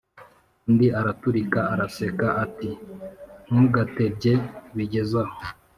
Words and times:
Undi 0.67 0.87
araturika 0.99 1.59
araseka 1.73 2.27
ati"ntugatebye 2.43 4.33
bigezaho" 4.75 5.35